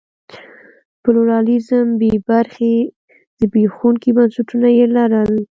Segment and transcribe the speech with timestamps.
[1.03, 2.73] پلورالېزم بې برخې
[3.39, 5.33] زبېښونکي بنسټونه یې لرل.